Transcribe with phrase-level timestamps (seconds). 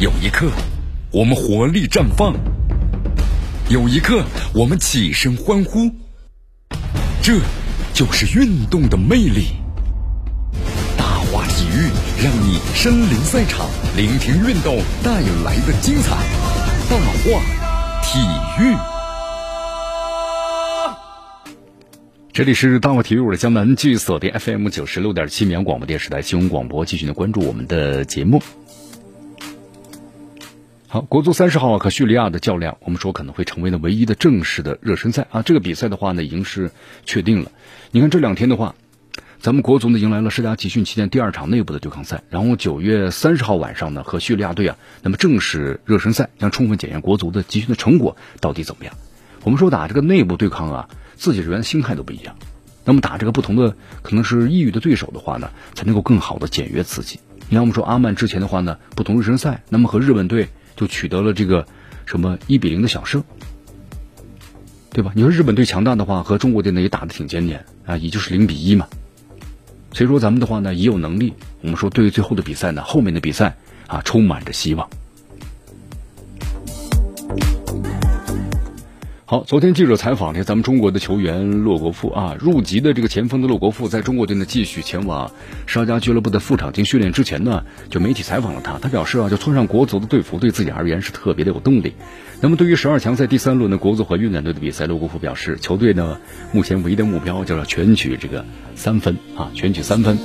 [0.00, 0.48] 有一刻，
[1.10, 2.32] 我们活力绽放；
[3.68, 4.22] 有一刻，
[4.54, 5.90] 我们起身欢呼。
[7.20, 7.40] 这
[7.92, 9.48] 就是运动的魅力。
[10.96, 11.90] 大话体育，
[12.22, 13.66] 让你身临赛场，
[13.96, 16.14] 聆听运动带来的精彩。
[16.88, 17.42] 大话
[18.04, 18.20] 体
[18.62, 18.76] 育，
[22.32, 28.40] 这里是大话体育，我是江南，继续锁定 FM 九十六点七绵阳广播电视台新闻广播，继续的关注我们的节目。
[30.90, 35.42] 好，国足三十号和叙利亚的较量，我们说可能会成为呢唯一的正式的热身赛啊。
[35.42, 36.70] 这个比赛的话呢，已经是
[37.04, 37.52] 确定了。
[37.90, 38.74] 你看这两天的话，
[39.38, 48.94] 咱们国足呢迎来了世家集训期间第二场内部的对抗赛，然后九月三十号晚上呢和叙利亚队啊，那么正式热身赛将充分检验国足的集训的成果到底怎么样。
[49.44, 52.34] 我们说打这个内部对抗啊，自己人员心态都不一样，
[52.86, 57.20] 那么打这个不同的可能是异域的对手的话呢，才能够更好的检阅自己。
[57.50, 60.48] 你看我们说阿曼之前的话呢，不同热身赛，那么和日本队。
[60.78, 61.66] 就取得了这个
[62.06, 63.22] 什么一比零的小胜，
[64.92, 65.10] 对吧？
[65.16, 68.86] 你说日本队强大的话，和中国队呢也打的挺艰难啊，也就是零比一嘛。
[69.92, 73.56] 所以说咱们的话呢也有能力，我们说对于最后的比赛呢，后面的比赛
[73.88, 74.88] 啊充满着希望。
[79.30, 85.30] 好，昨天记者采访呢，咱们中国的球员洛国富啊，入籍的这个前锋的洛国富，在中国队呢继续前往
[85.66, 91.92] 沙加俱乐部的副场进行训练之前呢，就媒体采访了他，他表示啊，就穿上国足的队服，对自己而言是特别的有动力。
[92.40, 96.18] 那么对于十二强赛第三轮的国足和越南队的比赛，洛国富表示，球队呢
[96.52, 100.16] 目前唯一的目标就是全取这个三分啊，全取三分。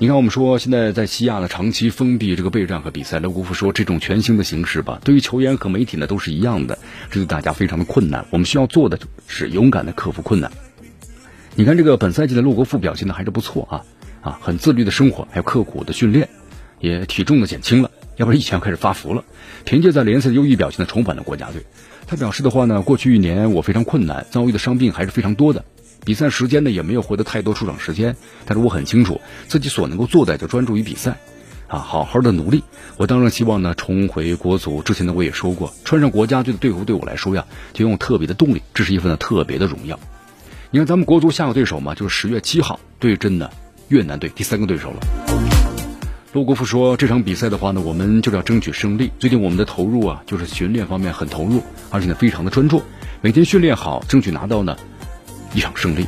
[0.00, 3.18] 你看，我们说现在在西亚呢，长期封闭这个备战和比赛。
[3.18, 6.78] 刘国富说，这种全新的形式吧，对于球员和媒体呢都是一样的，
[7.10, 8.24] 这对大家非常的困难。
[8.30, 8.96] 我们需要做的
[9.26, 10.52] 是勇敢的克服困难。
[11.56, 13.82] 你看，这个本赛季的陆国富表现的还是不错啊
[14.20, 16.28] 啊，很自律的生活，还有刻苦的训练，
[16.78, 19.24] 也体重的减轻了，要不然以前开始发福了。
[19.64, 21.64] 凭借在联赛的优异表现呢，重返了国家队。
[22.06, 25.64] 他表示的话呢，过去一年我非常困难，遭遇的伤病还是非常多的。
[26.04, 31.18] 比赛时间呢也没有获得太多出场时间，但是我很清楚自己所能够做的就专注于比赛，
[31.66, 32.64] 啊，好好的努力。
[32.96, 34.82] 我当然希望呢重回国足。
[34.82, 40.00] 之前呢我也说过，穿上国家队的队服对我来说呀，就拥有特别的动力，这是一份呢特别的荣耀。
[40.70, 43.50] 你看咱们国足下个对手嘛，就是十月七号对阵的
[43.88, 45.47] 越南队，第三个对手了。
[46.34, 49.10] 陆国富说，这场比赛的话呢，我们就要争取胜利。
[49.18, 52.82] 最近我们的投入啊，就是训练方面很投入，而且呢非常的专注，
[53.22, 54.76] 每天训练好，争取拿到呢。
[55.54, 56.06] 一场胜利，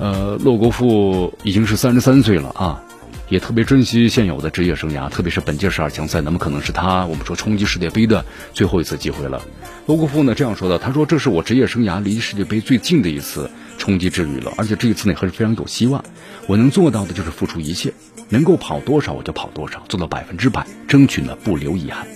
[0.00, 2.82] 呃，洛国富已经是三十三岁了啊，
[3.28, 9.40] 也特别珍惜现有的职业生涯，特别是本届十二强赛，那么可能是他我们说冲击世界杯的最后一次机会了。
[9.86, 13.48] 洛国富呢这样说的，他说：“这是我职业生涯离世界杯最近的一次
[13.80, 16.04] 冲击之旅了，而且这一次呢还是非常有希望。
[16.46, 17.92] 我能做到的就是付出一切，
[18.28, 22.06] 能够跑多少我就跑多少，做到百分之百，争取呢不留遗憾。”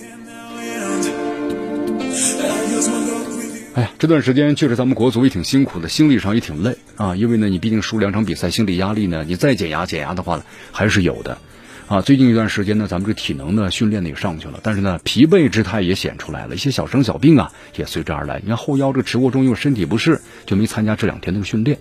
[3.73, 7.15] 哎呀，这段时间确实咱们国足也挺辛苦的，心理上也挺累啊。
[7.15, 11.39] 因为呢，你毕竟输两场比赛，心理压力呢，你再减压减压的话呢，还是有的。
[11.87, 18.39] 啊，最近一段时间呢，咱们这体能呢训练呢也上去了，但是呢，疲惫之态也显出来了，一些小伤小病啊也随之而来。
[18.41, 21.77] 你看后腰这迟国忠因为身体不适，就没参加这两天那个训练。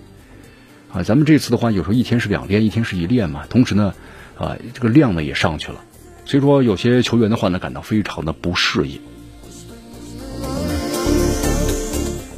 [0.92, 3.46] 啊，咱们这次的话，有时候一天是两练，一天是一练嘛。
[3.48, 3.94] 同时呢，
[4.36, 5.80] 啊，这个量呢也上去了，
[6.26, 9.00] 所以说有些球员的话呢，感到非常的不适应。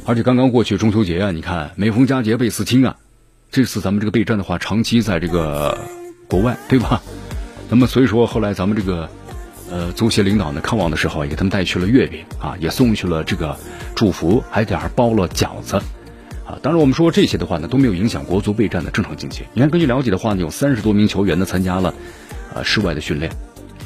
[0.05, 2.95] 而且刚刚过去中秋节啊，你看每逢佳节倍思亲啊。
[3.51, 5.77] 这次咱们这个备战的话，长期在这个
[6.29, 7.03] 国外，对吧？
[7.69, 9.09] 那么所以说后来咱们这个
[9.69, 13.57] 呃足协领导呢看望的时候，也给他们带去了月饼啊，也送去了这个
[13.93, 15.75] 祝福，还点儿包了饺子
[16.45, 16.57] 啊。
[16.61, 19.45] 当然我们说这些的话呢，都没有影响国足备战的正常进行。
[19.53, 21.93] 你看根据了解的话呢，有三十多名球员呢参加了
[22.53, 23.31] 呃室外的训练。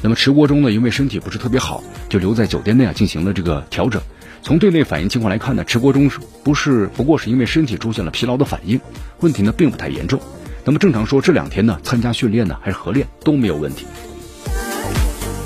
[0.00, 4.00] 那么迟国忠呢，因为身体不是特别好，就留在酒店内啊进行了这个调整。
[4.42, 8.80] 从队内反应情况来看呢，迟国忠是不是不过是因为身体出现了疲劳的反应，
[9.20, 10.20] 问题呢并不太严重。
[10.64, 13.86] 那么正常说这两天呢参加训练呢还是合练都没有问题。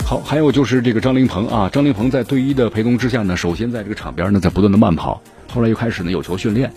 [0.04, 5.20] 好，还有就是这个张琳芃啊，张琳芃在队医的陪同之下呢，首先在这个场边呢在不断的慢跑，
[5.52, 6.72] 后来又开始呢有球训练。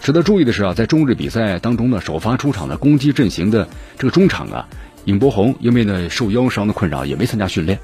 [0.00, 3.68] 值得注意的是啊，在中日比赛当中呢，首发出场的攻击阵型的
[3.98, 4.68] 这个中场啊，
[5.06, 7.80] 尹博宏因为呢受腰伤的困扰也没参加训练，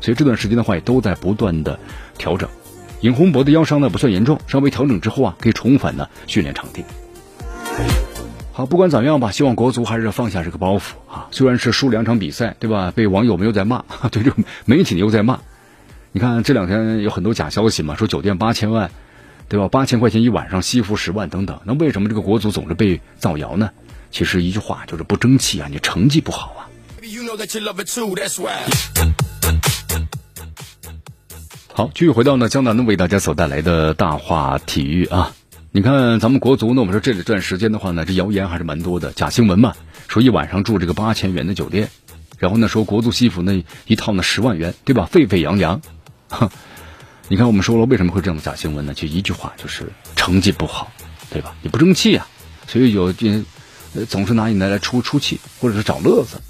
[0.00, 1.76] 所以这段时间的话也都在不断的
[2.16, 2.48] 调整。
[3.00, 6.84] 尹洪博的腰伤呢不算严重，稍微调整之后啊，可以重返呢训练场地。
[8.56, 11.28] 好，不管怎么样吧，希望国足还是放下这个包袱啊。
[11.30, 12.90] 虽然是输两场比赛，对吧？
[12.90, 15.40] 被网友们又在骂， 对这个媒体又在骂。
[16.12, 18.90] 你看这两天有很多假消息嘛，说酒店八千万，
[19.50, 19.68] 对吧？
[19.68, 21.60] 八千块钱一晚上，西服十万等等。
[21.64, 23.68] 那为什么这个国足总是被造谣呢？
[24.10, 26.64] 其实一句话就是不争气啊，你成绩不好啊。
[31.74, 35.35] 好，继续回到呢江南呢为大家所带来的大话体育啊。
[35.76, 39.74] 你看咱们国足呢，我们说这里段时间的话呢，这谣言还是蛮多的，假新闻嘛，
[40.08, 41.90] 说一晚上住这个八千元的酒店，
[42.38, 45.04] 然后呢说国足西服呢一套呢十万元，对吧？
[45.04, 45.82] 沸沸扬扬。
[46.30, 46.48] 哼，
[47.28, 48.94] 你看我们说了为什么会这样的假新闻呢？
[48.94, 50.90] 就一句话，就是成绩不好，
[51.28, 51.54] 对吧？
[51.60, 52.26] 你不争气啊，
[52.66, 53.44] 所以有这
[54.08, 56.40] 总是拿你来来出出气，或者是找乐子。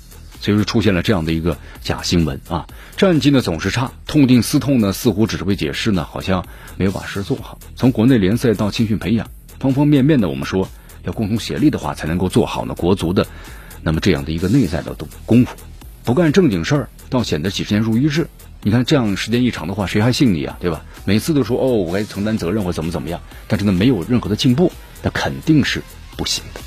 [0.40, 2.66] 所以说出现了这样的一个假新闻啊，
[2.96, 6.46] 战绩呢总是差，痛定思痛呢，似乎只是为解释呢，好像
[6.76, 7.58] 没有把事做好。
[7.74, 9.28] 从国内联赛到青训培养，
[9.58, 10.68] 方方面面的，我们说
[11.04, 13.26] 要共同协力的话，才能够做好呢国足的
[13.82, 15.56] 那么这样的一个内在的功功夫。
[16.04, 18.28] 不干正经事儿，倒显得几十年如一日。
[18.62, 20.56] 你看这样时间一长的话，谁还信你啊？
[20.60, 20.84] 对吧？
[21.04, 24.72] 每次都说哦，我该承担责任或怎么怎么样，但是呢没有任何的进步，
[25.02, 25.82] 那肯定是
[26.16, 26.60] 不行的。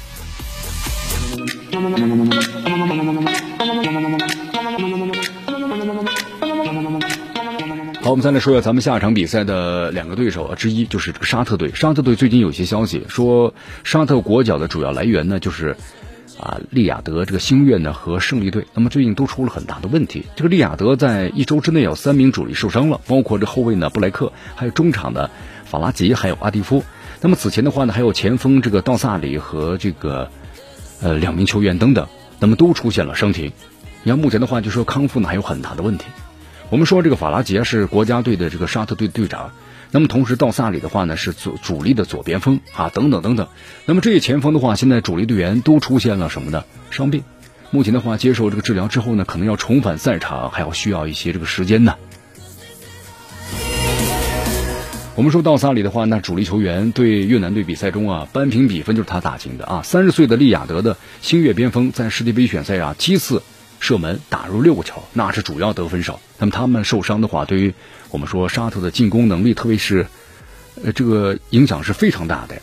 [8.02, 11.74] 好，我们再来说一下咱们下一场比赛的两个对手啊，之一就是这个沙特队。
[11.74, 13.54] 沙特队最近有些消息说，
[13.84, 15.76] 沙特国脚的主要来源呢，就是
[16.40, 18.66] 啊利雅得这个星月呢和胜利队。
[18.74, 20.24] 那么最近都出了很大的问题。
[20.38, 25.30] 这个利雅得在一周之内有三名主力受伤了，包括这后卫呢布莱克，还有中场的
[25.66, 26.82] 法拉吉，还有阿蒂夫。
[27.20, 30.32] 那么此前的话呢，还有前锋这个道萨里和这个
[31.02, 32.08] 呃两名球员等等，
[32.40, 33.52] 那么都出现了伤停。
[34.04, 36.06] 你看目前的话，就说康复呢还有很大的问题。
[36.70, 39.52] 我们说这个法拉杰是国家队的这个沙特队队长，
[39.92, 43.48] 那么同时道萨里的话呢是主主力的左边锋啊，等等等等。
[43.86, 46.64] 那么这些前锋的话，现在主力队员都出现了什么呢？
[46.92, 47.24] 伤病。
[47.72, 51.96] 目前的话，接受这个治疗之后呢，可能要重返赛场，还要需要一些这个时间呢。
[55.20, 59.82] 我们说道萨里的话，那主力球员对越南队比赛中啊，扳平比分就是他打进的啊。
[59.84, 63.44] 三十岁的利雅得的星月边锋在世界杯选赛啊，七次。
[63.82, 66.22] 射门打入六个球，那是主要得分手。
[66.38, 67.74] 那么他们受伤的话，对于
[68.12, 70.08] 我们说沙特的进攻能力，特别是
[70.86, 72.56] 呃这个影响是非常大的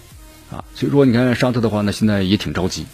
[0.51, 0.65] 啊。
[0.75, 2.87] 所以说，你看沙特的话呢，现在也挺着急。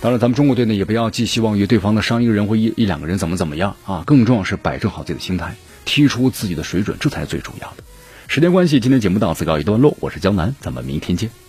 [0.00, 4.04] 当然，咱们中国队呢，也不要寄希望于对方的伤一个人或一一两个人怎么怎么样啊。
[4.06, 5.56] 更重要是摆正好自己的心态，
[5.88, 7.82] 踢出自己的水准，这才最重要的。
[8.26, 9.96] 时间关系，今天节目到此告一段落。
[10.00, 11.47] 我是江南，咱们明天见。